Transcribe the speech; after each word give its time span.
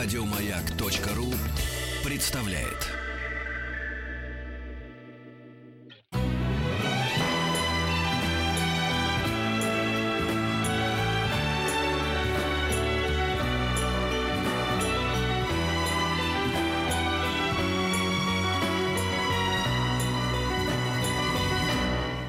Радиомаяк.ру 0.00 1.34
представляет. 2.08 2.86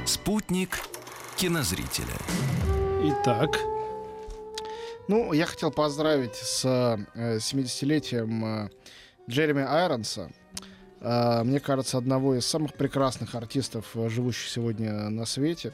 Спутник 0.08 0.80
кинозрителя. 1.38 2.08
Итак, 3.04 3.60
Ну, 5.10 5.34
я 5.34 5.48
хотел 5.48 5.72
поздравить 5.72 6.36
с 6.36 6.64
э, 6.64 7.38
70-летием 7.38 8.46
э, 8.46 8.70
Джереми 9.28 9.64
Айронса. 9.64 10.30
Э, 11.02 11.42
мне 11.44 11.60
кажется, 11.60 11.98
одного 11.98 12.36
из 12.36 12.46
самых 12.46 12.76
прекрасных 12.76 13.34
артистов, 13.34 13.88
э, 13.96 14.08
живущих 14.08 14.48
сегодня 14.48 15.10
на 15.10 15.26
свете. 15.26 15.74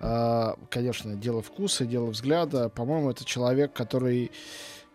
Э, 0.00 0.56
конечно, 0.68 1.14
дело 1.16 1.40
вкуса, 1.40 1.86
дело 1.86 2.10
взгляда. 2.10 2.68
По-моему, 2.68 3.10
это 3.10 3.24
человек, 3.24 3.72
который, 3.72 4.30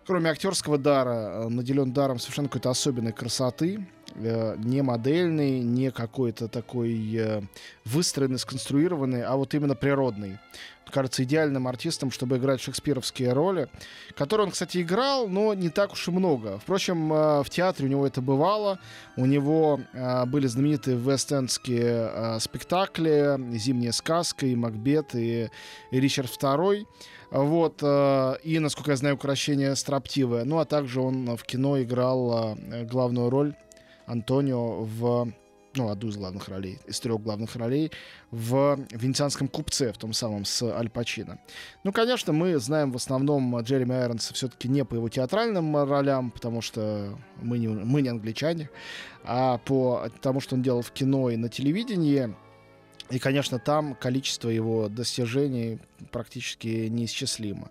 кроме 0.06 0.30
актерского 0.30 0.78
дара, 0.78 1.46
э, 1.46 1.48
наделен 1.50 1.92
даром 1.92 2.20
совершенно 2.20 2.50
какой-то 2.50 2.70
особенной 2.70 3.14
красоты. 3.14 3.88
Э, 4.16 4.56
не 4.58 4.82
модельный, 4.82 5.60
не 5.60 5.92
какой-то 5.92 6.48
такой 6.48 7.16
э, 7.16 7.42
выстроенный, 7.86 8.40
сконструированный, 8.40 9.24
а 9.24 9.36
вот 9.36 9.54
именно 9.54 9.76
природный 9.76 10.40
кажется 10.90 11.24
идеальным 11.24 11.70
артистом, 11.70 12.12
чтобы 12.12 12.36
играть 12.36 12.60
шекспировские 12.60 13.32
роли, 13.32 13.70
которые 14.14 14.48
он, 14.48 14.52
кстати, 14.52 14.82
играл, 14.82 15.30
но 15.30 15.54
не 15.54 15.70
так 15.70 15.94
уж 15.94 16.06
и 16.10 16.12
много. 16.12 16.60
Впрочем, 16.60 17.14
э, 17.14 17.44
в 17.44 17.50
театре 17.50 17.88
у 17.88 17.90
него 17.90 18.06
это 18.06 18.22
бывало. 18.22 18.78
У 19.16 19.26
него 19.26 19.80
были 20.28 20.48
знаменитые 20.48 20.98
вест-эндские 20.98 22.12
э, 22.12 22.40
спектакли 22.42 23.38
«Зимняя 23.58 23.94
сказка» 23.94 24.46
и 24.46 24.54
«Макбет» 24.54 25.16
и, 25.16 25.50
«Ричард 25.92 26.30
II». 26.30 26.86
Вот, 27.32 27.82
и, 27.82 28.60
насколько 28.60 28.92
я 28.92 28.98
знаю, 28.98 29.16
украшение 29.16 29.74
строптивое. 29.78 30.44
Ну, 30.44 30.60
а 30.60 30.66
также 30.66 31.00
он 31.00 31.38
в 31.38 31.44
кино 31.44 31.82
играл 31.82 32.58
главную 32.84 33.30
роль 33.30 33.56
Антонио 34.12 34.84
в 34.84 35.32
ну, 35.76 35.90
одну 35.90 36.10
из 36.10 36.18
главных 36.18 36.50
ролей, 36.50 36.80
из 36.86 37.00
трех 37.00 37.22
главных 37.22 37.56
ролей 37.56 37.92
в 38.30 38.80
«Венецианском 38.92 39.48
купце», 39.48 39.94
в 39.94 39.98
том 39.98 40.14
самом 40.14 40.46
с 40.46 40.62
Аль 40.64 40.90
Пачино. 40.90 41.40
Ну, 41.84 41.92
конечно, 41.94 42.34
мы 42.34 42.58
знаем 42.58 42.92
в 42.92 42.98
основном 42.98 43.58
Джереми 43.62 43.96
Айронса 43.96 44.34
все-таки 44.34 44.68
не 44.68 44.84
по 44.84 44.96
его 44.96 45.10
театральным 45.10 45.76
ролям, 45.78 46.32
потому 46.32 46.62
что 46.62 47.18
мы 47.42 47.58
не, 47.58 47.68
мы 47.68 48.02
не 48.02 48.10
англичане, 48.10 48.70
а 49.24 49.60
по 49.60 50.10
тому, 50.22 50.42
что 50.42 50.56
он 50.56 50.62
делал 50.62 50.82
в 50.82 50.92
кино 50.92 51.30
и 51.30 51.38
на 51.38 51.50
телевидении. 51.50 52.36
И, 53.10 53.20
конечно, 53.20 53.60
там 53.60 53.96
количество 53.96 54.50
его 54.50 54.88
достижений 54.88 55.80
практически 56.12 56.88
неисчислимо. 56.88 57.70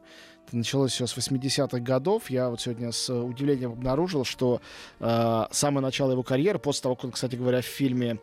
Началось 0.53 0.93
все 0.93 1.07
с 1.07 1.17
80-х 1.17 1.79
годов. 1.79 2.31
Я 2.31 2.51
вот 2.51 2.61
сегодня 2.61 2.93
с 2.93 3.13
удивлением 3.13 3.73
обнаружил, 3.73 4.25
что 4.25 4.61
э, 4.99 5.47
самое 5.51 5.83
начало 5.83 6.13
его 6.13 6.23
карьеры, 6.23 6.59
после 6.59 6.83
того, 6.83 6.97
как 6.97 7.05
он, 7.07 7.13
кстати 7.13 7.37
говоря, 7.37 7.61
в 7.61 7.67
фильме 7.67 8.19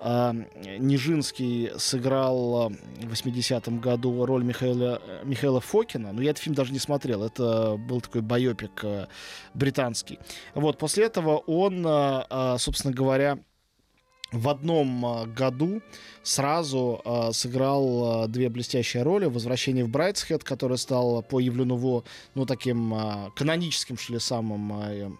э, 0.00 0.32
Нижинский 0.78 1.72
сыграл 1.78 2.70
в 2.70 3.12
80-м 3.12 3.80
году 3.80 4.24
роль 4.24 4.44
Михаила, 4.44 5.02
Михаила 5.24 5.60
Фокина, 5.60 6.12
но 6.12 6.22
я 6.22 6.30
этот 6.30 6.42
фильм 6.42 6.54
даже 6.54 6.72
не 6.72 6.78
смотрел, 6.78 7.22
это 7.22 7.76
был 7.76 8.00
такой 8.00 8.22
байопик 8.22 8.84
э, 8.84 9.06
британский. 9.52 10.18
Вот, 10.54 10.78
после 10.78 11.04
этого 11.04 11.38
он, 11.38 11.86
э, 11.86 12.56
собственно 12.58 12.94
говоря, 12.94 13.38
в 14.36 14.48
одном 14.48 15.04
э, 15.04 15.26
году 15.26 15.82
сразу 16.22 17.00
э, 17.04 17.32
сыграл 17.32 18.24
э, 18.24 18.28
две 18.28 18.48
блестящие 18.48 19.02
роли. 19.02 19.26
«Возвращение 19.26 19.84
в 19.84 19.88
Брайтсхед», 19.88 20.44
который 20.44 20.78
стал 20.78 21.22
по 21.22 21.40
Явленову, 21.40 22.04
ну, 22.34 22.46
таким 22.46 22.94
э, 22.94 23.30
каноническим, 23.34 23.96
что 23.96 24.14
ли, 24.14 24.18
самым 24.18 24.72
э, 24.80 25.10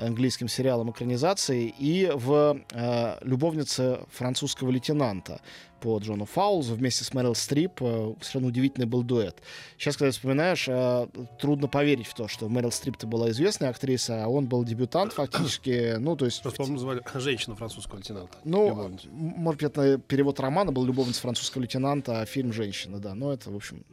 английским 0.00 0.48
сериалом 0.48 0.90
экранизации, 0.90 1.74
и 1.78 2.10
в 2.14 2.60
э, 2.72 3.18
«Любовнице 3.22 4.00
французского 4.10 4.70
лейтенанта» 4.70 5.40
по 5.80 5.96
Джону 5.98 6.24
Фаулзу 6.24 6.74
вместе 6.74 7.04
с 7.04 7.14
Мэрил 7.14 7.34
Стрип. 7.36 7.80
Э, 7.80 8.14
совершенно 8.20 8.48
удивительный 8.48 8.86
был 8.86 9.02
дуэт. 9.02 9.36
Сейчас, 9.78 9.96
когда 9.96 10.10
вспоминаешь, 10.10 10.66
э, 10.68 11.06
трудно 11.40 11.68
поверить 11.68 12.06
в 12.06 12.14
то, 12.14 12.26
что 12.26 12.48
Мэрил 12.48 12.72
Стрип-то 12.72 13.06
была 13.06 13.30
известная 13.30 13.70
актриса, 13.70 14.24
а 14.24 14.28
он 14.28 14.46
был 14.46 14.64
дебютант 14.64 15.12
фактически. 15.12 15.96
Ну, 15.98 16.16
то 16.16 16.24
есть... 16.24 16.42
Просто, 16.42 16.58
по-моему, 16.58 16.78
звали 16.78 17.02
женщину 17.14 17.54
французского 17.56 17.98
лейтенанта. 17.98 18.38
Ну, 18.44 18.68
Любовницу. 18.68 19.08
м- 19.08 19.14
может 19.14 19.60
быть, 19.62 19.70
это 19.70 19.98
перевод 19.98 20.40
романа 20.40 20.72
был 20.72 20.84
«Любовница 20.84 21.20
французского 21.20 21.62
лейтенанта», 21.62 22.20
а 22.20 22.26
фильм 22.26 22.52
«Женщина», 22.52 22.98
да. 22.98 23.14
Но 23.14 23.32
это, 23.32 23.50
в 23.50 23.56
общем, 23.56 23.84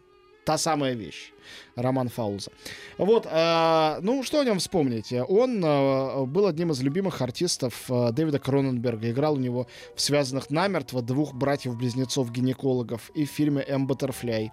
та 0.46 0.58
самая 0.58 0.94
вещь. 0.94 1.32
Роман 1.76 2.10
Фауза. 2.10 2.52
Вот, 2.98 3.28
э, 3.30 4.00
ну, 4.02 4.24
что 4.24 4.40
о 4.40 4.46
нем 4.46 4.60
вспомнить? 4.60 5.14
Он 5.28 5.64
э, 5.64 6.26
был 6.26 6.48
одним 6.48 6.72
из 6.72 6.82
любимых 6.82 7.22
артистов 7.22 7.90
э, 7.90 8.12
Дэвида 8.12 8.40
Кроненберга. 8.40 9.10
Играл 9.12 9.34
у 9.34 9.40
него 9.40 9.68
в 9.96 10.02
«Связанных 10.02 10.50
намертво» 10.50 11.02
двух 11.02 11.34
братьев-близнецов-гинекологов 11.34 13.12
и 13.14 13.26
в 13.26 13.30
фильме 13.30 13.64
«М. 13.68 13.88
Баттерфляй». 13.88 14.52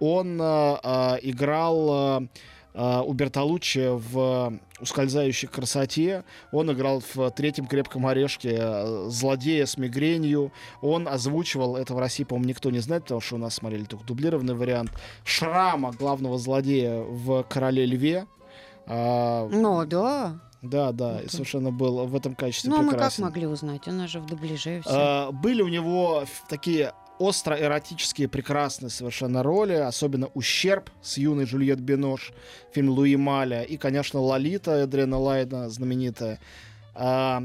Он 0.00 0.40
э, 0.40 0.44
играл... 1.22 2.20
э, 2.22 2.28
у 2.74 3.12
Бертолуччи 3.12 3.88
в 3.90 4.58
«Ускользающей 4.80 5.48
красоте». 5.48 6.24
Он 6.52 6.70
играл 6.70 7.02
в 7.14 7.30
«Третьем 7.32 7.66
крепком 7.66 8.06
орешке» 8.06 8.56
э, 8.60 9.06
злодея 9.08 9.66
с 9.66 9.76
мигренью. 9.78 10.52
Он 10.82 11.08
озвучивал, 11.08 11.76
это 11.76 11.94
в 11.94 11.98
России, 11.98 12.24
по-моему, 12.24 12.48
никто 12.50 12.70
не 12.70 12.78
знает, 12.78 13.02
потому 13.04 13.20
что 13.20 13.34
у 13.36 13.38
нас 13.38 13.54
смотрели 13.54 13.84
только 13.84 14.04
дублированный 14.04 14.54
вариант, 14.54 14.92
Шрама, 15.24 15.92
главного 15.92 16.38
злодея 16.38 17.00
в 17.00 17.42
«Короле 17.44 17.84
льве». 17.86 18.26
А, 18.86 19.48
Ну, 19.50 19.84
да. 19.84 20.38
да, 20.62 20.92
да, 20.92 21.20
Это- 21.20 21.30
совершенно 21.32 21.70
был 21.70 22.06
в 22.06 22.14
этом 22.14 22.34
качестве 22.34 22.70
Ну, 22.70 22.76
а 22.76 22.78
мы 22.82 22.84
как 22.90 22.98
прекрасен. 22.98 23.24
могли 23.24 23.46
узнать? 23.46 23.86
У 23.88 23.92
нас 23.92 24.10
же 24.10 24.20
в 24.20 24.26
дубляже 24.26 24.80
все. 24.82 24.90
А, 24.90 25.30
были 25.32 25.62
у 25.62 25.68
него 25.68 26.24
такие 26.48 26.92
остро-эротические, 27.18 28.28
прекрасные 28.28 28.90
совершенно 28.90 29.42
роли, 29.42 29.74
особенно 29.74 30.28
«Ущерб» 30.34 30.90
с 31.02 31.18
юной 31.18 31.46
Жюльет 31.46 31.80
Бинош, 31.80 32.32
фильм 32.72 32.90
Луи 32.90 33.16
Маля, 33.16 33.62
и, 33.62 33.76
конечно, 33.76 34.20
«Лолита» 34.20 34.84
Эдрена 34.84 35.18
Лайна, 35.18 35.68
знаменитая. 35.68 36.38
А, 37.00 37.40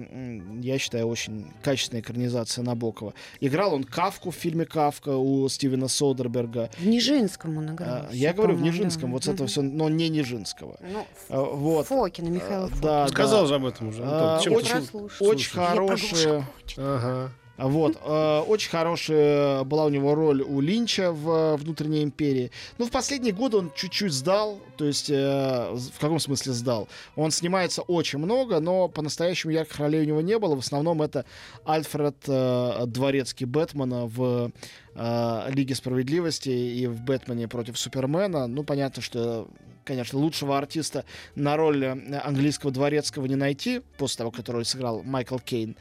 я 0.63 0.79
считаю, 0.79 1.07
очень 1.07 1.45
качественная 1.61 2.01
экранизация 2.01 2.63
Набокова. 2.63 3.13
Играл 3.39 3.75
он 3.75 3.83
Кавку 3.83 4.31
в 4.31 4.35
фильме 4.35 4.65
«Кавка» 4.65 5.09
у 5.15 5.47
Стивена 5.47 5.87
Содерберга. 5.87 6.71
В 6.79 6.87
Нижинском 6.87 7.59
он 7.59 7.75
играл. 7.75 7.89
А, 7.89 8.09
я 8.11 8.33
говорю 8.33 8.55
в 8.55 8.61
Нижинском, 8.61 9.09
да. 9.09 9.13
вот 9.13 9.25
с 9.25 9.27
этого 9.27 9.47
все, 9.47 9.61
но 9.61 9.89
не 9.89 10.09
Нижинского. 10.09 10.79
Ну, 10.81 11.05
А, 11.29 11.41
вот. 11.41 11.85
Фокина, 11.85 12.29
Михаила 12.29 12.65
А, 12.65 12.69
Фокина. 12.69 12.81
да, 12.81 13.07
Сказал 13.09 13.41
да. 13.41 13.47
же 13.47 13.55
об 13.55 13.65
этом 13.65 13.89
уже. 13.89 14.01
А, 14.03 14.37
Антон, 14.37 14.43
чем 14.43 14.53
очень-. 14.55 15.09
Очень 15.19 15.51
хорошие... 15.51 16.45
Ага. 16.77 17.31
Вот, 17.57 17.97
э, 18.01 18.39
очень 18.47 18.71
хорошая 18.71 19.63
была 19.63 19.85
у 19.85 19.89
него 19.89 20.15
роль 20.15 20.41
у 20.41 20.59
Линча 20.59 21.11
в 21.11 21.29
э, 21.29 21.55
«Внутренней 21.57 22.03
империи». 22.03 22.49
Ну, 22.79 22.87
в 22.87 22.91
последние 22.91 23.31
годы 23.31 23.57
он 23.57 23.71
чуть-чуть 23.75 24.11
сдал, 24.11 24.59
то 24.75 24.85
есть, 24.85 25.11
э, 25.11 25.75
в 25.75 25.99
каком 25.99 26.19
смысле 26.19 26.53
сдал? 26.53 26.87
Он 27.15 27.29
снимается 27.29 27.83
очень 27.83 28.17
много, 28.17 28.59
но 28.59 28.87
по-настоящему 28.87 29.53
ярких 29.53 29.77
ролей 29.77 30.01
у 30.01 30.05
него 30.05 30.21
не 30.21 30.39
было. 30.39 30.55
В 30.55 30.59
основном 30.59 31.03
это 31.03 31.25
Альфред 31.63 32.15
Дворецкий 32.25 33.45
Бэтмена 33.45 34.07
в 34.07 34.51
э, 34.95 35.51
Лиге 35.51 35.75
Справедливости 35.75 36.49
и 36.49 36.87
в 36.87 37.01
«Бэтмене 37.01 37.47
против 37.47 37.77
Супермена». 37.77 38.47
Ну, 38.47 38.63
понятно, 38.63 39.01
что 39.01 39.47
конечно, 39.83 40.17
лучшего 40.17 40.57
артиста 40.57 41.05
на 41.35 41.57
роль 41.57 41.83
э, 41.83 42.19
английского 42.19 42.71
дворецкого 42.71 43.25
не 43.25 43.35
найти, 43.35 43.81
после 43.97 44.19
того, 44.19 44.31
которого 44.31 44.63
сыграл 44.63 45.03
Майкл 45.03 45.37
Кейн. 45.37 45.75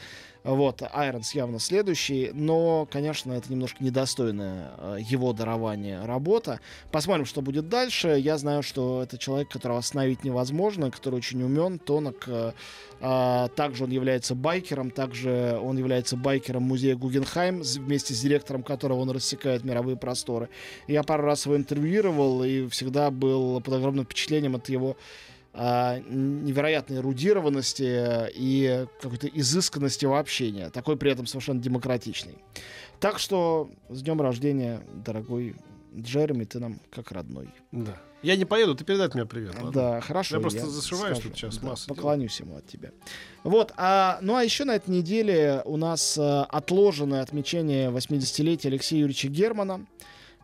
Вот, 0.44 0.82
Айронс 0.92 1.34
явно 1.34 1.60
следующий, 1.60 2.30
но, 2.34 2.88
конечно, 2.90 3.32
это 3.32 3.50
немножко 3.50 3.84
недостойная 3.84 4.72
э, 4.76 4.96
его 5.00 5.32
дарования 5.32 6.04
работа. 6.04 6.58
Посмотрим, 6.90 7.26
что 7.26 7.42
будет 7.42 7.68
дальше. 7.68 8.16
Я 8.18 8.38
знаю, 8.38 8.64
что 8.64 9.02
это 9.04 9.18
человек, 9.18 9.50
которого 9.50 9.78
остановить 9.78 10.24
невозможно, 10.24 10.90
который 10.90 11.16
очень 11.16 11.42
умен, 11.44 11.78
тонок. 11.78 12.24
э, 12.26 12.52
а, 13.04 13.48
также 13.48 13.84
он 13.84 13.90
является 13.90 14.34
байкером, 14.34 14.90
также 14.90 15.58
он 15.62 15.76
является 15.76 16.16
байкером 16.16 16.64
музея 16.64 16.96
Гугенхайм, 16.96 17.62
вместе 17.62 18.14
с 18.14 18.20
директором 18.20 18.62
которого 18.62 19.01
он 19.02 19.10
рассекает 19.10 19.64
мировые 19.64 19.96
просторы. 19.96 20.48
Я 20.86 21.02
пару 21.02 21.24
раз 21.24 21.46
его 21.46 21.56
интервьюировал 21.56 22.44
и 22.44 22.68
всегда 22.68 23.10
был 23.10 23.60
под 23.60 23.74
огромным 23.74 24.04
впечатлением 24.04 24.56
от 24.56 24.68
его 24.68 24.96
а, 25.54 25.98
невероятной 26.08 26.98
эрудированности 26.98 27.82
э, 27.82 28.30
и 28.34 28.86
какой-то 29.02 29.26
изысканности 29.26 30.06
его 30.06 30.16
общения, 30.16 30.70
такой 30.70 30.96
при 30.96 31.12
этом 31.12 31.26
совершенно 31.26 31.60
демократичный. 31.60 32.38
Так 33.00 33.18
что 33.18 33.70
с 33.90 34.02
днем 34.02 34.22
рождения, 34.22 34.80
дорогой 35.04 35.56
Джереми, 35.94 36.44
ты 36.44 36.58
нам 36.58 36.80
как 36.90 37.12
родной. 37.12 37.50
Да. 37.70 38.00
Я 38.22 38.36
не 38.36 38.44
поеду, 38.44 38.74
ты 38.74 38.84
передай 38.84 39.08
меня 39.12 39.26
привет. 39.26 39.54
ладно? 39.56 39.72
Да, 39.72 40.00
хорошо. 40.00 40.36
Я 40.36 40.40
просто 40.40 40.66
зашиваюсь 40.66 41.18
тут 41.18 41.34
сейчас, 41.34 41.58
да, 41.58 41.68
масса 41.68 41.86
дел. 41.86 41.96
Поклонюсь 41.96 42.38
ему 42.40 42.56
от 42.56 42.66
тебя. 42.66 42.90
Вот, 43.42 43.72
а, 43.76 44.18
ну 44.20 44.36
а 44.36 44.44
еще 44.44 44.64
на 44.64 44.76
этой 44.76 44.90
неделе 44.90 45.62
у 45.64 45.76
нас 45.76 46.16
а, 46.18 46.44
отложенное 46.44 47.22
отмечание 47.22 47.90
80-летия 47.90 48.68
Алексея 48.68 49.00
Юрьевича 49.00 49.28
Германа. 49.28 49.86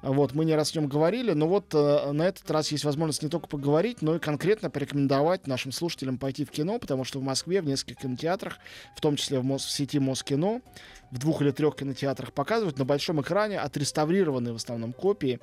Вот, 0.01 0.33
мы 0.33 0.45
не 0.45 0.55
раз 0.55 0.77
о 0.77 0.79
нем 0.79 0.89
говорили, 0.89 1.33
но 1.33 1.49
вот 1.49 1.75
э, 1.75 2.13
на 2.13 2.29
этот 2.29 2.49
раз 2.53 2.71
есть 2.71 2.85
возможность 2.85 3.25
не 3.25 3.29
только 3.29 3.49
поговорить, 3.49 4.01
но 4.01 4.15
и 4.15 4.21
конкретно 4.21 4.71
порекомендовать 4.71 5.49
нашим 5.49 5.73
слушателям 5.73 6.19
пойти 6.19 6.45
в 6.45 6.53
кино, 6.53 6.79
потому 6.79 7.03
что 7.03 7.19
в 7.19 7.23
Москве 7.23 7.61
в 7.61 7.65
нескольких 7.65 8.03
кинотеатрах, 8.03 8.59
в 8.97 9.01
том 9.01 9.17
числе 9.17 9.41
в, 9.41 9.45
Мос- 9.45 9.67
в 9.67 9.71
сети 9.73 9.99
Москино, 9.99 10.63
в 11.11 11.19
двух 11.19 11.43
или 11.43 11.51
трех 11.51 11.75
кинотеатрах 11.75 12.33
показывают 12.33 12.79
на 12.79 12.85
большом 12.85 13.21
экране 13.23 13.59
отреставрированные 13.59 14.53
в 14.53 14.57
основном 14.57 14.93
копии 14.93 15.41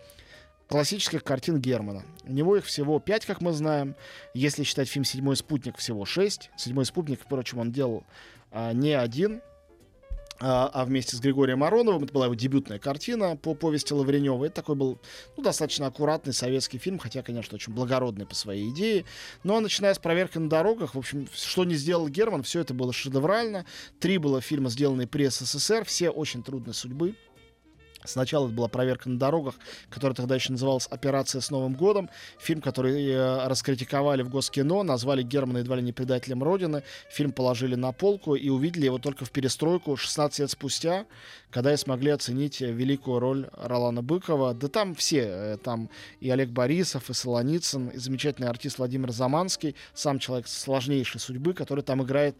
классических 0.67 1.23
картин 1.23 1.59
Германа. 1.59 2.03
У 2.23 2.31
него 2.31 2.57
их 2.57 2.65
всего 2.65 2.99
пять, 2.99 3.25
как 3.25 3.41
мы 3.41 3.53
знаем. 3.53 3.95
Если 4.33 4.63
считать 4.63 4.89
фильм 4.89 5.05
«Седьмой 5.05 5.35
спутник», 5.35 5.77
всего 5.77 6.05
шесть. 6.05 6.49
«Седьмой 6.57 6.85
спутник», 6.85 7.21
впрочем, 7.21 7.59
он 7.59 7.71
делал 7.71 8.03
а, 8.51 8.73
не 8.73 8.93
один, 8.93 9.41
а, 10.41 10.69
а 10.73 10.85
вместе 10.85 11.15
с 11.15 11.19
Григорием 11.19 11.63
Ароновым. 11.63 12.03
Это 12.03 12.13
была 12.13 12.25
его 12.25 12.35
дебютная 12.35 12.79
картина 12.79 13.37
по 13.37 13.53
повести 13.53 13.93
Лавренева. 13.93 14.45
Это 14.45 14.55
такой 14.55 14.75
был 14.75 14.99
ну, 15.37 15.43
достаточно 15.43 15.87
аккуратный 15.87 16.33
советский 16.33 16.77
фильм, 16.77 16.99
хотя, 16.99 17.21
конечно, 17.21 17.55
очень 17.55 17.73
благородный 17.73 18.25
по 18.25 18.35
своей 18.35 18.69
идее. 18.69 19.05
Но 19.43 19.59
начиная 19.59 19.93
с 19.93 19.99
проверки 19.99 20.37
на 20.37 20.49
дорогах, 20.49 20.95
в 20.95 20.97
общем, 20.97 21.27
что 21.33 21.63
не 21.63 21.75
сделал 21.75 22.09
Герман, 22.09 22.43
все 22.43 22.61
это 22.61 22.73
было 22.73 22.91
шедеврально. 22.91 23.65
Три 23.99 24.17
было 24.17 24.41
фильма, 24.41 24.69
сделанные 24.69 25.07
при 25.07 25.27
СССР, 25.27 25.85
все 25.85 26.09
очень 26.09 26.43
трудной 26.43 26.73
судьбы. 26.73 27.15
Сначала 28.05 28.45
это 28.45 28.55
была 28.55 28.67
проверка 28.67 29.09
на 29.09 29.17
дорогах, 29.17 29.55
которая 29.89 30.15
тогда 30.15 30.35
еще 30.35 30.51
называлась 30.51 30.87
«Операция 30.89 31.41
с 31.41 31.51
Новым 31.51 31.73
годом». 31.73 32.09
Фильм, 32.39 32.61
который 32.61 33.09
э, 33.09 33.47
раскритиковали 33.47 34.23
в 34.23 34.29
Госкино, 34.29 34.83
назвали 34.83 35.23
Германа 35.23 35.59
едва 35.59 35.75
ли 35.77 35.81
не 35.81 35.93
предателем 35.93 36.43
Родины. 36.43 36.83
Фильм 37.09 37.31
положили 37.31 37.75
на 37.75 37.91
полку 37.91 38.35
и 38.35 38.49
увидели 38.49 38.85
его 38.85 38.97
только 38.97 39.25
в 39.25 39.31
перестройку 39.31 39.95
16 39.95 40.39
лет 40.39 40.51
спустя, 40.51 41.05
когда 41.49 41.73
и 41.73 41.77
смогли 41.77 42.11
оценить 42.11 42.61
великую 42.61 43.19
роль 43.19 43.49
Ролана 43.53 44.01
Быкова. 44.01 44.53
Да 44.53 44.67
там 44.67 44.95
все, 44.95 45.21
э, 45.21 45.57
там 45.57 45.89
и 46.19 46.29
Олег 46.29 46.49
Борисов, 46.49 47.09
и 47.09 47.13
Солоницын, 47.13 47.89
и 47.89 47.97
замечательный 47.97 48.49
артист 48.49 48.77
Владимир 48.77 49.11
Заманский, 49.11 49.75
сам 49.93 50.19
человек 50.19 50.47
сложнейшей 50.47 51.19
судьбы, 51.19 51.53
который 51.53 51.83
там 51.83 52.03
играет 52.03 52.35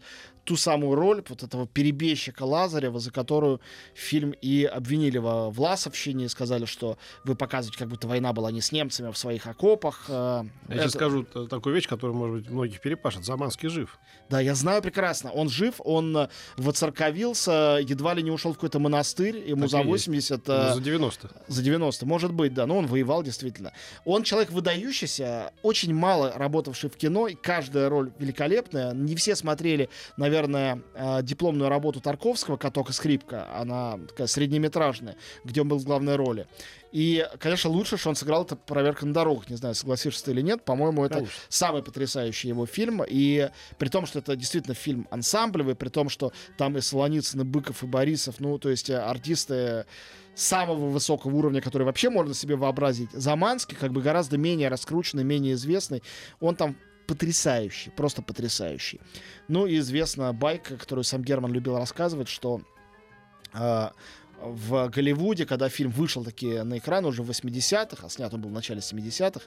ту 0.46 0.56
самую 0.56 0.94
роль 0.94 1.22
вот 1.28 1.42
этого 1.42 1.66
перебежчика 1.66 2.44
Лазарева, 2.44 2.98
за 3.00 3.10
которую 3.10 3.60
фильм 3.94 4.30
и 4.40 4.64
обвинили 4.64 5.18
во 5.18 5.50
власовщине, 5.50 6.24
и 6.24 6.28
сказали, 6.28 6.64
что 6.64 6.96
вы 7.24 7.34
показываете, 7.34 7.78
как 7.78 7.88
будто 7.88 8.06
война 8.06 8.32
была 8.32 8.50
не 8.52 8.60
с 8.60 8.72
немцами, 8.72 9.08
а 9.08 9.12
в 9.12 9.18
своих 9.18 9.46
окопах. 9.46 10.04
Э, 10.08 10.44
Я 10.68 10.74
сейчас 10.74 10.86
это- 10.86 10.98
скажу 10.98 11.24
т- 11.24 11.46
такую 11.48 11.74
вещь, 11.74 11.88
которая, 11.88 12.16
может 12.16 12.36
быть, 12.36 12.50
многих 12.50 12.80
перепашет. 12.80 13.24
Заманский 13.24 13.68
жив. 13.68 13.98
Да, 14.30 14.40
я 14.40 14.54
знаю 14.54 14.82
прекрасно. 14.82 15.30
Он 15.32 15.48
жив, 15.48 15.74
он 15.84 16.16
э, 16.16 16.28
воцерковился, 16.56 17.78
едва 17.82 18.14
ли 18.14 18.22
не 18.22 18.30
ушел 18.30 18.52
в 18.52 18.54
какой-то 18.54 18.78
монастырь, 18.78 19.36
ему 19.50 19.62
Так 19.62 19.70
за 19.70 19.76
и 19.78 19.80
есть. 19.80 20.06
80... 20.06 20.46
Ну, 20.48 20.54
э, 20.54 20.74
За 20.74 20.80
90. 20.80 21.30
За 21.48 21.62
90, 21.62 22.06
может 22.06 22.32
быть, 22.32 22.54
да, 22.54 22.66
но 22.66 22.78
он 22.78 22.86
воевал 22.86 23.22
действительно. 23.22 23.72
Он 24.04 24.22
человек 24.22 24.50
выдающийся, 24.52 25.52
очень 25.62 25.92
мало 25.94 26.32
работавший 26.36 26.88
в 26.90 26.96
кино, 26.96 27.26
и 27.28 27.34
каждая 27.34 27.88
роль 27.88 28.12
великолепная. 28.18 28.92
Не 28.92 29.16
все 29.16 29.34
смотрели, 29.34 29.88
наверное, 30.16 30.35
э, 30.44 31.22
дипломную 31.22 31.68
работу 31.68 32.00
Тарковского 32.00 32.56
«Каток 32.56 32.90
и 32.90 32.92
скрипка», 32.92 33.48
она 33.54 33.98
такая 34.08 34.26
среднеметражная, 34.26 35.16
где 35.44 35.62
он 35.62 35.68
был 35.68 35.78
в 35.78 35.84
главной 35.84 36.16
роли. 36.16 36.46
И, 36.92 37.26
конечно, 37.40 37.68
лучше, 37.68 37.96
что 37.96 38.08
он 38.08 38.16
сыграл 38.16 38.44
это 38.44 38.56
«Проверка 38.56 39.04
на 39.06 39.12
дорогах». 39.12 39.50
Не 39.50 39.56
знаю, 39.56 39.74
согласишься 39.74 40.24
ты 40.24 40.30
или 40.30 40.40
нет. 40.40 40.64
По-моему, 40.64 41.04
это 41.04 41.16
Конечно. 41.16 41.34
самый 41.48 41.82
потрясающий 41.82 42.48
его 42.48 42.64
фильм. 42.64 43.02
И 43.06 43.50
при 43.78 43.88
том, 43.88 44.06
что 44.06 44.20
это 44.20 44.34
действительно 44.36 44.74
фильм 44.74 45.06
ансамблевый, 45.10 45.74
при 45.74 45.88
том, 45.88 46.08
что 46.08 46.32
там 46.56 46.76
и 46.78 46.80
Солоницын, 46.80 47.42
и 47.42 47.44
Быков, 47.44 47.82
и 47.82 47.86
Борисов, 47.86 48.36
ну, 48.38 48.58
то 48.58 48.70
есть 48.70 48.88
э, 48.88 48.96
артисты 48.96 49.84
самого 50.34 50.88
высокого 50.88 51.34
уровня, 51.34 51.60
который 51.60 51.82
вообще 51.82 52.10
можно 52.10 52.34
себе 52.34 52.56
вообразить. 52.56 53.10
Заманский, 53.12 53.76
как 53.76 53.92
бы 53.92 54.02
гораздо 54.02 54.36
менее 54.36 54.68
раскрученный, 54.68 55.24
менее 55.24 55.54
известный. 55.54 56.02
Он 56.40 56.54
там 56.54 56.76
потрясающий, 57.06 57.90
просто 57.90 58.22
потрясающий. 58.22 59.00
Ну 59.48 59.66
и 59.66 59.78
известна 59.78 60.32
байка, 60.32 60.76
которую 60.76 61.04
сам 61.04 61.22
Герман 61.22 61.52
любил 61.52 61.76
рассказывать, 61.78 62.28
что 62.28 62.60
э, 63.54 63.90
в 64.40 64.88
Голливуде, 64.88 65.46
когда 65.46 65.68
фильм 65.68 65.90
вышел 65.90 66.24
таки 66.24 66.62
на 66.62 66.78
экран 66.78 67.04
уже 67.04 67.22
в 67.22 67.30
80-х, 67.30 68.06
а 68.06 68.10
снят 68.10 68.32
он 68.34 68.42
был 68.42 68.50
в 68.50 68.52
начале 68.52 68.80
70-х, 68.80 69.40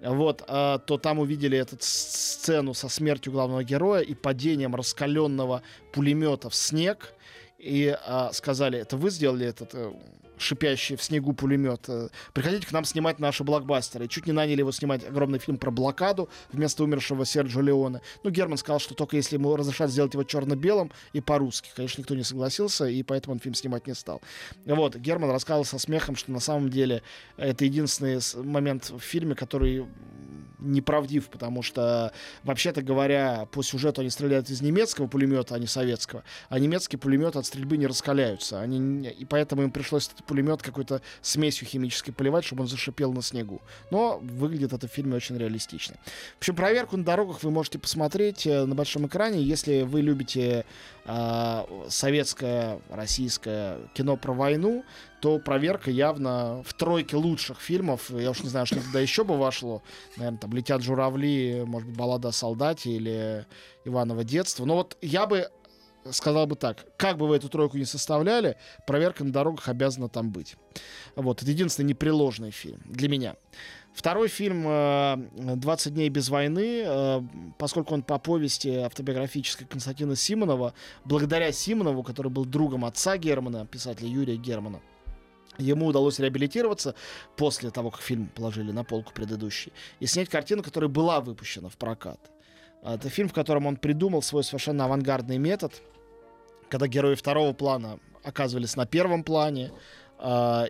вот, 0.00 0.42
э, 0.46 0.78
то 0.86 0.98
там 0.98 1.18
увидели 1.18 1.56
эту 1.56 1.76
сцену 1.80 2.74
со 2.74 2.88
смертью 2.88 3.32
главного 3.32 3.62
героя 3.64 4.02
и 4.02 4.14
падением 4.14 4.74
раскаленного 4.74 5.62
пулемета 5.92 6.50
в 6.50 6.54
снег, 6.54 7.14
и 7.58 7.96
э, 7.96 8.28
сказали, 8.32 8.78
это 8.78 8.96
вы 8.96 9.10
сделали 9.10 9.46
этот 9.46 9.70
э, 9.74 9.92
шипящий 10.38 10.96
в 10.96 11.02
снегу 11.02 11.32
пулемет. 11.32 11.84
э, 11.88 12.08
Приходите 12.32 12.66
к 12.66 12.72
нам 12.72 12.84
снимать 12.84 13.18
наши 13.18 13.44
блокбастеры. 13.44 14.08
Чуть 14.08 14.26
не 14.26 14.32
наняли 14.32 14.60
его 14.60 14.72
снимать 14.72 15.04
огромный 15.06 15.38
фильм 15.38 15.58
про 15.58 15.70
блокаду 15.70 16.28
вместо 16.52 16.84
умершего 16.84 17.24
Серджио 17.24 17.60
Леоне. 17.60 18.00
Ну, 18.22 18.30
Герман 18.30 18.58
сказал, 18.58 18.78
что 18.78 18.94
только 18.94 19.16
если 19.16 19.36
ему 19.36 19.54
разрешат 19.56 19.90
сделать 19.90 20.14
его 20.14 20.24
черно-белым 20.24 20.90
и 21.12 21.20
по-русски. 21.20 21.70
Конечно, 21.74 22.00
никто 22.00 22.14
не 22.14 22.24
согласился, 22.24 22.86
и 22.86 23.02
поэтому 23.02 23.34
он 23.34 23.40
фильм 23.40 23.54
снимать 23.54 23.86
не 23.86 23.94
стал. 23.94 24.20
Вот, 24.64 24.96
Герман 24.96 25.30
рассказывал 25.30 25.64
со 25.64 25.78
смехом, 25.78 26.16
что 26.16 26.32
на 26.32 26.40
самом 26.40 26.70
деле 26.70 27.02
это 27.36 27.64
единственный 27.64 28.20
момент 28.42 28.90
в 28.90 29.00
фильме, 29.00 29.34
который 29.34 29.86
неправдив, 30.64 31.28
потому 31.28 31.62
что, 31.62 32.12
вообще-то 32.42 32.82
говоря, 32.82 33.46
по 33.52 33.62
сюжету 33.62 34.00
они 34.00 34.10
стреляют 34.10 34.50
из 34.50 34.60
немецкого 34.62 35.06
пулемета, 35.06 35.54
а 35.54 35.58
не 35.58 35.66
советского, 35.66 36.24
а 36.48 36.58
немецкие 36.58 36.98
пулеметы 36.98 37.38
от 37.38 37.46
стрельбы 37.46 37.76
не 37.76 37.86
раскаляются. 37.86 38.60
Они, 38.60 39.08
и 39.08 39.24
поэтому 39.24 39.62
им 39.62 39.70
пришлось 39.70 40.08
этот 40.08 40.24
пулемет 40.24 40.62
какой-то 40.62 41.02
смесью 41.22 41.66
химической 41.66 42.12
поливать, 42.12 42.44
чтобы 42.44 42.62
он 42.62 42.68
зашипел 42.68 43.12
на 43.12 43.22
снегу. 43.22 43.60
Но 43.90 44.18
выглядит 44.22 44.72
это 44.72 44.88
в 44.88 44.90
фильме 44.90 45.16
очень 45.16 45.36
реалистично. 45.36 45.96
В 46.36 46.38
общем, 46.38 46.56
проверку 46.56 46.96
на 46.96 47.04
дорогах 47.04 47.42
вы 47.42 47.50
можете 47.50 47.78
посмотреть 47.78 48.46
э, 48.46 48.64
на 48.64 48.74
большом 48.74 49.06
экране, 49.06 49.42
если 49.42 49.82
вы 49.82 50.00
любите 50.00 50.64
а, 51.06 51.68
советское, 51.88 52.80
российское 52.88 53.78
кино 53.92 54.16
про 54.16 54.32
войну, 54.32 54.84
то 55.24 55.38
проверка 55.38 55.90
явно 55.90 56.62
в 56.66 56.74
тройке 56.74 57.16
лучших 57.16 57.58
фильмов. 57.58 58.10
Я 58.10 58.32
уж 58.32 58.42
не 58.42 58.50
знаю, 58.50 58.66
что 58.66 58.82
туда 58.82 59.00
еще 59.00 59.24
бы 59.24 59.38
вошло. 59.38 59.82
Наверное, 60.18 60.38
там 60.38 60.52
«Летят 60.52 60.82
журавли», 60.82 61.62
может 61.64 61.88
быть, 61.88 61.96
«Баллада 61.96 62.28
о 62.28 62.32
солдате» 62.32 62.90
или 62.90 63.46
«Иваново 63.86 64.22
детство». 64.22 64.66
Но 64.66 64.74
вот 64.74 64.98
я 65.00 65.24
бы 65.24 65.48
сказал 66.10 66.46
бы 66.46 66.56
так, 66.56 66.84
как 66.98 67.16
бы 67.16 67.26
вы 67.26 67.36
эту 67.36 67.48
тройку 67.48 67.78
не 67.78 67.86
составляли, 67.86 68.58
проверка 68.86 69.24
на 69.24 69.32
дорогах 69.32 69.66
обязана 69.66 70.10
там 70.10 70.30
быть. 70.30 70.56
Вот, 71.16 71.40
это 71.40 71.50
единственный 71.50 71.86
непреложный 71.86 72.50
фильм 72.50 72.82
для 72.84 73.08
меня. 73.08 73.36
Второй 73.94 74.28
фильм 74.28 74.64
э, 74.66 75.16
«20 75.36 75.90
дней 75.90 76.10
без 76.10 76.28
войны», 76.28 76.82
э, 76.84 77.22
поскольку 77.56 77.94
он 77.94 78.02
по 78.02 78.18
повести 78.18 78.68
автобиографической 78.68 79.66
Константина 79.66 80.16
Симонова, 80.16 80.74
благодаря 81.06 81.50
Симонову, 81.50 82.02
который 82.02 82.30
был 82.30 82.44
другом 82.44 82.84
отца 82.84 83.16
Германа, 83.16 83.64
писателя 83.64 84.08
Юрия 84.08 84.36
Германа, 84.36 84.82
Ему 85.58 85.86
удалось 85.86 86.18
реабилитироваться 86.18 86.94
после 87.36 87.70
того, 87.70 87.90
как 87.90 88.00
фильм 88.00 88.26
положили 88.26 88.72
на 88.72 88.84
полку 88.84 89.12
предыдущий, 89.12 89.72
и 90.00 90.06
снять 90.06 90.28
картину, 90.28 90.62
которая 90.62 90.88
была 90.88 91.20
выпущена 91.20 91.68
в 91.68 91.76
прокат. 91.76 92.18
Это 92.82 93.08
фильм, 93.08 93.28
в 93.28 93.32
котором 93.32 93.66
он 93.66 93.76
придумал 93.76 94.20
свой 94.20 94.44
совершенно 94.44 94.84
авангардный 94.84 95.38
метод, 95.38 95.80
когда 96.68 96.86
герои 96.86 97.14
второго 97.14 97.52
плана 97.52 97.98
оказывались 98.22 98.76
на 98.76 98.86
первом 98.86 99.22
плане, 99.22 99.70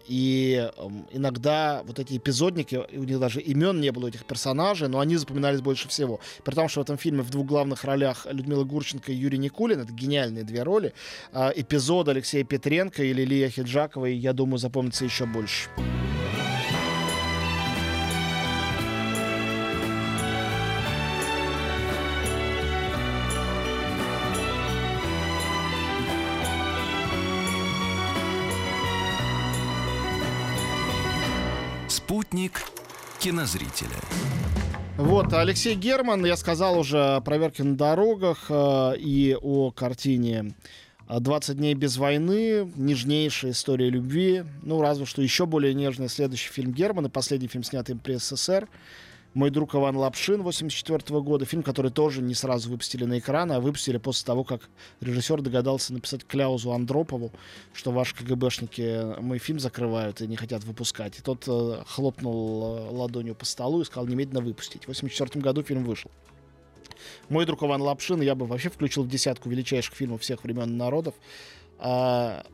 и 0.06 0.70
эм, 0.76 1.06
иногда 1.12 1.82
вот 1.86 1.98
эти 1.98 2.16
эпизодники, 2.16 2.80
и 2.90 2.98
у 2.98 3.04
них 3.04 3.18
даже 3.20 3.40
имен 3.40 3.80
не 3.80 3.90
было 3.92 4.08
этих 4.08 4.24
персонажей, 4.24 4.88
но 4.88 5.00
они 5.00 5.16
запоминались 5.16 5.60
больше 5.60 5.88
всего. 5.88 6.20
При 6.44 6.54
том, 6.54 6.68
что 6.68 6.80
в 6.80 6.84
этом 6.84 6.98
фильме 6.98 7.22
в 7.22 7.30
двух 7.30 7.46
главных 7.46 7.84
ролях 7.84 8.26
Людмила 8.30 8.64
Гурченко 8.64 9.12
и 9.12 9.14
Юрий 9.14 9.38
Никулин, 9.38 9.80
это 9.80 9.92
гениальные 9.92 10.44
две 10.44 10.62
роли, 10.62 10.92
а, 11.32 11.52
эпизод 11.54 12.08
Алексея 12.08 12.44
Петренко 12.44 13.02
или 13.02 13.24
Лия 13.24 13.48
Хиджакова, 13.50 14.06
я 14.06 14.32
думаю, 14.32 14.58
запомнится 14.58 15.04
еще 15.04 15.26
больше. 15.26 15.68
Спутник 32.04 32.60
кинозрителя. 33.18 33.96
Вот, 34.98 35.32
Алексей 35.32 35.74
Герман, 35.74 36.26
я 36.26 36.36
сказал 36.36 36.78
уже 36.78 36.98
о 36.98 37.20
проверке 37.22 37.64
на 37.64 37.78
дорогах 37.78 38.44
э, 38.50 38.96
и 38.98 39.34
о 39.40 39.70
картине 39.70 40.54
А 41.06 41.20
«20 41.20 41.54
дней 41.54 41.72
без 41.72 41.96
войны», 41.96 42.70
нежнейшая 42.76 43.52
история 43.52 43.88
любви. 43.88 44.44
Ну, 44.60 44.82
разве 44.82 45.06
что 45.06 45.22
еще 45.22 45.46
более 45.46 45.72
нежный 45.72 46.10
следующий 46.10 46.50
фильм 46.50 46.72
Германа, 46.72 47.08
последний 47.08 47.48
фильм, 47.48 47.64
снятый 47.64 47.94
им 47.94 48.00
при 48.00 48.16
СССР. 48.16 48.68
«Мой 49.34 49.50
друг 49.50 49.74
Иван 49.74 49.96
Лапшин» 49.96 50.42
84 50.42 51.20
года. 51.20 51.44
Фильм, 51.44 51.64
который 51.64 51.90
тоже 51.90 52.22
не 52.22 52.34
сразу 52.34 52.70
выпустили 52.70 53.04
на 53.04 53.18
экраны, 53.18 53.54
а 53.54 53.60
выпустили 53.60 53.98
после 53.98 54.24
того, 54.24 54.44
как 54.44 54.68
режиссер 55.00 55.42
догадался 55.42 55.92
написать 55.92 56.24
Кляузу 56.24 56.72
Андропову, 56.72 57.32
что 57.72 57.90
ваши 57.90 58.14
КГБшники 58.14 59.20
мой 59.20 59.38
фильм 59.38 59.58
закрывают 59.58 60.20
и 60.20 60.28
не 60.28 60.36
хотят 60.36 60.62
выпускать. 60.62 61.18
И 61.18 61.22
тот 61.22 61.44
э, 61.48 61.82
хлопнул 61.84 62.78
э, 62.78 62.90
ладонью 62.92 63.34
по 63.34 63.44
столу 63.44 63.80
и 63.80 63.84
сказал 63.84 64.06
немедленно 64.06 64.40
выпустить. 64.40 64.84
В 64.84 64.88
84 64.88 65.40
году 65.42 65.64
фильм 65.64 65.84
вышел. 65.84 66.12
Мой 67.28 67.44
друг 67.44 67.64
Иван 67.64 67.82
Лапшин 67.82 68.20
я 68.20 68.36
бы 68.36 68.46
вообще 68.46 68.70
включил 68.70 69.02
в 69.02 69.08
десятку 69.08 69.48
величайших 69.48 69.94
фильмов 69.94 70.22
всех 70.22 70.44
времен 70.44 70.70
и 70.70 70.76
народов. 70.76 71.14
А, 71.78 72.46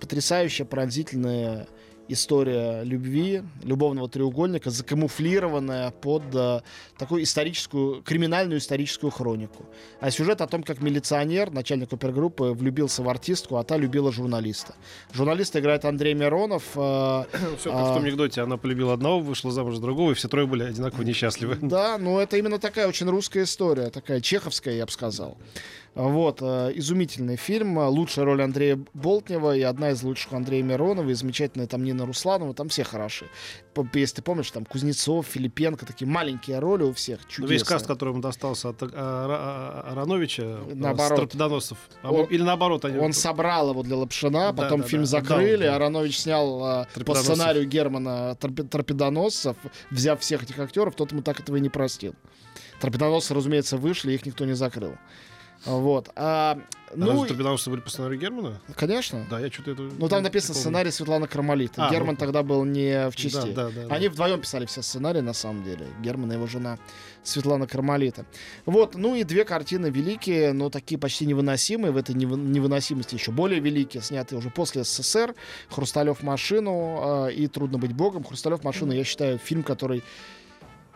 потрясающая, 0.00 0.66
пронзительная 0.66 1.68
история 2.08 2.82
любви, 2.82 3.42
любовного 3.62 4.08
треугольника, 4.08 4.70
закамуфлированная 4.70 5.90
под 5.90 6.22
э, 6.34 6.60
такую 6.98 7.22
историческую, 7.22 8.02
криминальную 8.02 8.58
историческую 8.58 9.10
хронику. 9.10 9.66
А 10.00 10.10
сюжет 10.10 10.40
о 10.40 10.46
том, 10.46 10.62
как 10.62 10.80
милиционер, 10.80 11.50
начальник 11.50 11.92
опергруппы, 11.92 12.52
влюбился 12.52 13.02
в 13.02 13.08
артистку, 13.08 13.56
а 13.56 13.64
та 13.64 13.76
любила 13.76 14.12
журналиста. 14.12 14.74
Журналиста 15.12 15.60
играет 15.60 15.84
Андрей 15.84 16.14
Миронов. 16.14 16.64
Э, 16.74 17.24
Все 17.58 17.70
как 17.70 17.80
в 17.80 17.90
а, 17.90 17.94
том 17.94 18.04
анекдоте. 18.04 18.42
Она 18.42 18.56
полюбила 18.56 18.92
одного, 18.92 19.20
вышла 19.20 19.50
замуж 19.50 19.76
за 19.76 19.80
другого, 19.80 20.12
и 20.12 20.14
все 20.14 20.28
трое 20.28 20.46
были 20.46 20.64
одинаково 20.64 21.02
несчастливы. 21.02 21.58
Да, 21.60 21.98
ну 21.98 22.18
это 22.18 22.36
именно 22.36 22.58
такая 22.58 22.88
очень 22.88 23.08
русская 23.08 23.44
история, 23.44 23.90
такая 23.90 24.20
чеховская, 24.20 24.74
я 24.74 24.86
бы 24.86 24.92
сказал. 24.92 25.36
Вот, 25.94 26.38
э, 26.42 26.72
изумительный 26.74 27.36
фильм. 27.36 27.78
Лучшая 27.78 28.24
роль 28.24 28.42
Андрея 28.42 28.80
Болтнева 28.94 29.56
и 29.56 29.62
одна 29.62 29.90
из 29.90 30.02
лучших 30.02 30.32
Андрея 30.32 30.62
Миронова, 30.62 31.08
и 31.08 31.14
замечательная 31.14 31.68
там 31.68 31.84
Нина 31.84 32.04
Русланова, 32.04 32.52
там 32.52 32.68
все 32.68 32.82
хороши. 32.82 33.26
Если 33.92 34.16
ты 34.16 34.22
помнишь, 34.22 34.50
там 34.50 34.64
Кузнецов, 34.64 35.26
Филипенко, 35.26 35.86
такие 35.86 36.08
маленькие 36.08 36.58
роли 36.58 36.82
у 36.82 36.92
всех, 36.92 37.20
чудесные. 37.28 37.58
Весь 37.58 37.62
каст, 37.64 37.86
который 37.86 38.10
ему 38.10 38.20
достался 38.22 38.70
от 38.70 38.82
э, 38.82 38.86
Наоборот. 40.74 41.12
с 41.12 41.20
торпедоносцев. 41.20 41.78
По-моему, 42.02 42.24
Он- 42.24 42.30
Или 42.30 42.42
наоборот. 42.42 42.84
Они... 42.84 42.98
Он 42.98 43.12
собрал 43.12 43.70
его 43.70 43.82
для 43.82 43.96
Лапшина, 43.96 44.52
Да, 44.52 44.52
потом 44.52 44.80
да, 44.80 44.86
фильм 44.86 45.02
да. 45.02 45.06
закрыли, 45.08 45.64
Да. 45.64 45.76
Аронович 45.76 46.18
снял 46.18 46.82
э, 46.82 47.04
по 47.04 47.14
сценарию 47.14 47.66
Германа 47.66 48.36
торпе- 48.40 48.66
торпедоносцев, 48.66 49.56
взяв 49.90 50.20
всех 50.20 50.42
этих 50.42 50.58
актеров, 50.58 50.94
тот 50.96 51.12
ему 51.12 51.22
так 51.22 51.40
этого 51.40 51.56
и 51.56 51.60
не 51.60 51.68
простил. 51.68 52.14
Торпедоносцы, 52.80 53.34
разумеется, 53.34 53.76
вышли, 53.76 54.12
их 54.12 54.26
никто 54.26 54.44
не 54.44 54.54
закрыл. 54.54 54.94
Вот. 55.64 56.10
А, 56.14 56.58
Ну, 56.94 57.12
ну, 57.12 57.26
торпедоносцы 57.26 57.70
были 57.70 57.80
по 57.80 57.90
сценарию 57.90 58.20
Германа? 58.20 58.60
конечно. 58.76 59.26
Да, 59.30 59.40
я 59.40 59.50
что-то 59.50 59.72
это... 59.72 59.82
Ну, 59.82 60.08
там 60.08 60.22
написано 60.22 60.54
помню. 60.54 60.60
сценарий 60.60 60.90
Светланы 60.90 61.26
Кармалита. 61.26 61.86
А, 61.86 61.90
Герман 61.90 62.14
ну. 62.14 62.16
тогда 62.16 62.42
был 62.42 62.64
не 62.64 63.08
в 63.10 63.16
части. 63.16 63.52
Да, 63.52 63.68
да, 63.68 63.70
да, 63.70 63.88
да. 63.88 63.94
Они 63.94 64.08
вдвоем 64.08 64.40
писали 64.40 64.66
все 64.66 64.82
сценарии, 64.82 65.20
на 65.20 65.32
самом 65.32 65.64
деле. 65.64 65.86
Герман 66.02 66.32
и 66.32 66.34
его 66.34 66.46
жена 66.46 66.78
Светлана 67.22 67.66
Кармалита. 67.66 68.26
Вот, 68.66 68.94
ну 68.94 69.14
и 69.16 69.24
две 69.24 69.44
картины 69.44 69.86
великие, 69.86 70.52
но 70.52 70.70
такие 70.70 70.98
почти 70.98 71.26
невыносимые. 71.26 71.92
В 71.92 71.96
этой 71.96 72.14
невыносимости 72.14 73.14
еще 73.14 73.32
более 73.32 73.60
великие, 73.60 74.02
снятые 74.02 74.38
уже 74.38 74.50
после 74.50 74.84
СССР. 74.84 75.34
«Хрусталев 75.70 76.22
машину» 76.22 77.26
э, 77.28 77.32
и 77.32 77.46
«Трудно 77.48 77.78
быть 77.78 77.92
богом». 77.92 78.22
«Хрусталев 78.24 78.62
машину» 78.62 78.92
я 78.92 79.04
считаю 79.04 79.38
фильм, 79.38 79.62
который 79.62 80.02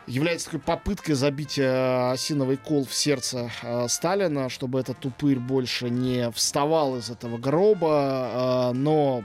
является 0.09 0.47
такой 0.47 0.61
попыткой 0.61 1.15
забить 1.15 1.59
э, 1.59 2.11
осиновый 2.13 2.57
кол 2.57 2.85
в 2.85 2.95
сердце 2.95 3.51
э, 3.63 3.87
Сталина, 3.89 4.49
чтобы 4.49 4.81
этот 4.81 4.99
тупырь 4.99 5.39
больше 5.39 5.91
не 5.91 6.31
вставал 6.33 6.97
из 6.97 7.11
этого 7.11 7.39
гроба, 7.39 8.71
э, 8.73 8.77
но 8.77 9.23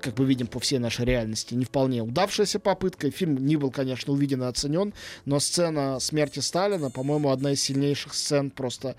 как 0.00 0.18
мы 0.18 0.24
видим 0.24 0.46
по 0.46 0.60
всей 0.60 0.78
нашей 0.78 1.04
реальности, 1.04 1.54
не 1.54 1.64
вполне 1.64 2.02
удавшаяся 2.02 2.60
попытка. 2.60 3.10
Фильм 3.10 3.36
не 3.36 3.56
был, 3.56 3.70
конечно, 3.70 4.12
увиден 4.12 4.42
и 4.42 4.46
оценен, 4.46 4.94
но 5.24 5.40
сцена 5.40 5.98
смерти 6.00 6.40
Сталина, 6.40 6.90
по-моему, 6.90 7.30
одна 7.30 7.52
из 7.52 7.62
сильнейших 7.62 8.14
сцен 8.14 8.50
просто 8.50 8.96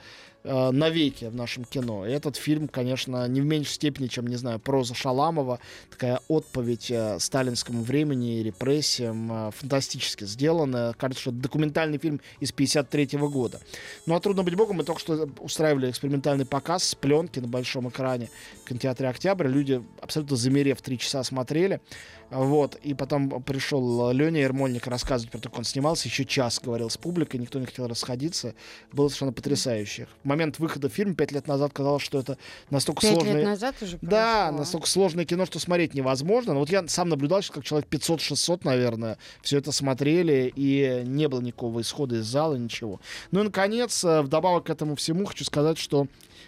э, 0.48 0.72
навеки 0.72 1.26
в 1.26 1.36
нашем 1.36 1.66
кино. 1.66 2.06
И 2.08 2.12
этот 2.12 2.38
фильм, 2.38 2.68
конечно, 2.68 3.28
не 3.28 3.42
в 3.42 3.46
меньшей 3.46 3.74
степени, 3.74 4.08
чем, 4.08 4.28
не 4.28 4.38
знаю, 4.38 4.60
проза 4.60 4.96
Шаламова, 4.96 5.60
такая 5.92 6.22
отповедь 6.28 6.90
э, 6.90 7.20
сталинскому 7.20 7.84
времени 7.84 8.40
и 8.40 8.44
репрессиям, 8.44 9.32
э, 9.32 9.52
фантастически 9.52 10.24
сделанная. 10.24 10.94
Кажется, 10.94 11.22
что 11.22 11.32
это 11.32 11.40
документальный 11.40 11.98
фильм 11.98 12.22
из 12.40 12.52
53 12.52 13.18
года. 13.18 13.60
Ну, 14.06 14.16
а 14.16 14.20
«Трудно 14.20 14.44
быть 14.44 14.56
богом» 14.56 14.78
мы 14.78 14.84
только 14.84 15.02
что 15.02 15.30
устраивали 15.40 15.90
экспериментальный 15.90 16.46
показ 16.46 16.84
с 16.84 16.96
пленки 16.96 17.40
на 17.40 17.48
большом 17.48 17.90
экране 17.90 18.30
в 18.64 18.70
кинотеатре 18.70 19.10
«Октябрь». 19.10 19.48
Люди, 19.48 19.84
абсолютно 20.02 20.38
замерев, 20.38 20.82
три 20.82 20.98
часа 20.98 21.24
смотрели. 21.24 21.82
Вот. 22.30 22.76
И 22.76 22.94
потом 22.94 23.42
пришел 23.44 24.12
Леня 24.12 24.42
Ермольник 24.42 24.88
рассказывать 24.88 25.32
про 25.32 25.40
то, 25.40 25.50
как 25.50 25.60
он 25.60 25.64
снимался. 25.64 26.08
Еще 26.08 26.26
час 26.26 26.60
говорил 26.64 26.90
с 26.90 26.98
публикой, 26.98 27.40
никто 27.40 27.60
не 27.60 27.66
хотел 27.66 27.88
расходиться. 27.88 28.54
Было 28.92 29.08
совершенно 29.08 29.34
потрясающе. 29.34 30.08
В 30.24 30.28
момент 30.28 30.60
выхода 30.60 30.90
фильма 30.90 31.16
пять 31.16 31.32
лет 31.32 31.48
назад 31.48 31.72
казалось, 31.74 32.04
что 32.04 32.20
это 32.20 32.38
настолько 32.70 33.02
Пять 33.02 33.14
сложный... 33.14 33.34
лет 33.36 33.46
назад 33.46 33.76
уже 33.82 33.98
Да, 34.02 34.46
прошло. 34.48 34.60
настолько 34.60 34.88
сложное 34.88 35.26
кино, 35.26 35.46
что 35.46 35.60
смотреть 35.60 35.94
невозможно. 35.94 36.54
Но 36.54 36.60
вот 36.60 36.70
я 36.70 36.86
сам 36.88 37.10
наблюдал, 37.10 37.42
что 37.42 37.54
как 37.54 37.64
человек 37.64 37.90
500-600, 37.90 38.62
наверное, 38.64 39.18
все 39.42 39.58
это 39.60 39.72
смотрели, 39.72 40.52
и 40.56 41.04
не 41.06 41.28
было 41.28 41.42
никакого 41.42 41.82
исхода 41.82 42.18
из 42.18 42.26
зала, 42.26 42.56
ничего. 42.56 43.00
Ну 43.32 43.42
и, 43.42 43.44
наконец, 43.44 44.04
э, 44.04 44.22
вдобавок 44.22 44.66
к 44.66 44.70
этому 44.70 44.96
всему, 44.96 45.26
хочу 45.26 45.46
сказать, 45.46 45.78
что 45.78 46.08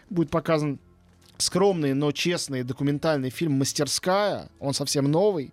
будет 0.09 0.29
показан 0.29 0.79
скромный, 1.41 1.93
но 1.93 2.11
честный 2.11 2.63
документальный 2.63 3.29
фильм 3.29 3.53
«Мастерская». 3.53 4.49
Он 4.59 4.73
совсем 4.73 5.09
новый. 5.09 5.51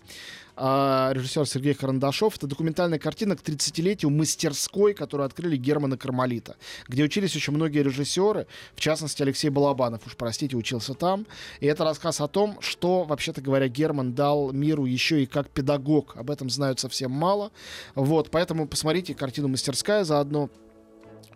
А, 0.59 1.11
режиссер 1.13 1.47
Сергей 1.47 1.75
Карандашов. 1.75 2.37
Это 2.37 2.47
документальная 2.47 2.99
картина 2.99 3.37
к 3.37 3.43
30-летию 3.43 4.11
мастерской, 4.11 4.95
которую 4.95 5.27
открыли 5.27 5.57
Германа 5.57 5.99
Кармалита, 5.99 6.57
где 6.89 7.05
учились 7.05 7.37
очень 7.37 7.53
многие 7.53 7.83
режиссеры, 7.83 8.47
в 8.75 8.81
частности 8.81 9.23
Алексей 9.23 9.51
Балабанов, 9.51 10.07
уж 10.07 10.17
простите, 10.17 10.57
учился 10.57 10.95
там. 10.95 11.27
И 11.61 11.67
это 11.67 11.85
рассказ 11.85 12.23
о 12.23 12.29
том, 12.29 12.57
что, 12.61 13.05
вообще-то 13.05 13.43
говоря, 13.43 13.69
Герман 13.69 14.15
дал 14.15 14.51
миру 14.53 14.87
еще 14.87 15.23
и 15.23 15.27
как 15.27 15.51
педагог. 15.51 16.17
Об 16.17 16.31
этом 16.31 16.49
знают 16.49 16.81
совсем 16.81 17.11
мало. 17.11 17.53
Вот, 17.95 18.31
поэтому 18.31 18.67
посмотрите 18.67 19.15
картину 19.15 19.49
«Мастерская» 19.49 20.05
заодно 20.05 20.49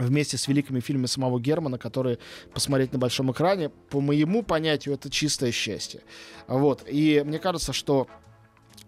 вместе 0.06 0.36
с 0.36 0.48
великими 0.48 0.80
фильмами 0.80 1.06
самого 1.06 1.40
Германа, 1.40 1.78
которые 1.78 2.18
посмотреть 2.52 2.92
на 2.92 2.98
большом 2.98 3.30
экране, 3.32 3.68
по 3.68 4.00
моему 4.00 4.42
понятию, 4.42 4.94
это 4.94 5.10
чистое 5.10 5.52
счастье. 5.52 6.00
Вот. 6.48 6.84
И 6.88 7.22
мне 7.24 7.38
кажется, 7.38 7.72
что 7.72 8.08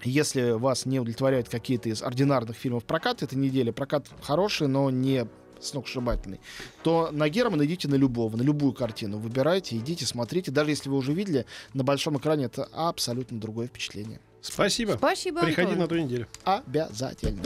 если 0.03 0.53
вас 0.53 0.87
не 0.87 0.99
удовлетворяют 0.99 1.49
какие-то 1.49 1.89
из 1.89 2.03
ординарных 2.03 2.57
фильмов 2.57 2.85
проката 2.85 3.25
этой 3.25 3.39
недели, 3.39 3.71
прокат 3.71 4.09
хороший, 4.23 4.67
но 4.67 4.91
не 4.91 5.27
сногсшибательный, 5.61 6.41
то 6.83 7.11
на 7.13 7.29
Германа 7.29 7.65
идите 7.65 7.87
на 7.87 7.95
любого, 7.95 8.37
на 8.37 8.43
любую 8.43 8.73
картину. 8.73 9.19
Выбирайте, 9.19 9.77
идите, 9.77 10.07
смотрите. 10.07 10.51
Даже 10.51 10.71
если 10.71 10.89
вы 10.89 10.97
уже 10.97 11.13
видели, 11.13 11.47
на 11.73 11.85
большом 11.85 12.19
экране 12.19 12.47
это 12.47 12.69
абсолютно 12.73 13.41
другое 13.41 13.69
впечатление. 13.69 14.19
Спасибо. 14.41 14.95
Спасибо, 14.99 15.41
Приходи 15.43 15.69
Антон. 15.69 15.79
на 15.79 15.87
ту 15.87 15.99
неделю. 15.99 16.27
Обязательно. 16.45 17.43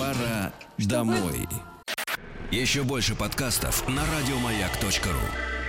Пора 0.00 0.50
домой. 0.78 1.46
Еще 2.50 2.84
больше 2.84 3.14
подкастов 3.14 3.86
на 3.86 4.02
радиомаяк.ру. 4.06 5.59